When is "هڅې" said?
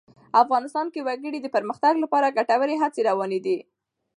2.83-3.01